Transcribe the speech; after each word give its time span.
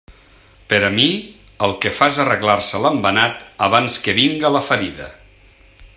Per 0.71 0.77
a 0.87 0.87
mi, 0.95 1.05
el 1.67 1.75
que 1.83 1.91
fa 1.99 2.07
és 2.13 2.17
arreglar-se 2.25 2.81
l'embenat 2.87 3.45
abans 3.69 4.01
que 4.07 4.19
vinga 4.23 4.55
la 4.57 4.67
ferida. 4.71 5.15